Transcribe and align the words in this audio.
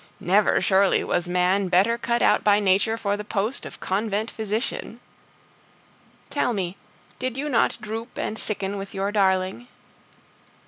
Never 0.19 0.59
surely 0.61 1.03
was 1.03 1.27
man 1.27 1.67
better 1.67 1.95
cut 1.95 2.23
out 2.23 2.43
by 2.43 2.59
nature 2.59 2.97
for 2.97 3.15
the 3.15 3.23
post 3.23 3.67
of 3.67 3.79
convent 3.79 4.31
physician! 4.31 4.99
Tell 6.31 6.53
me, 6.53 6.75
did 7.19 7.37
you 7.37 7.47
not 7.49 7.79
droop 7.79 8.17
and 8.17 8.39
sicken 8.39 8.79
with 8.79 8.95
your 8.95 9.11
darling? 9.11 9.67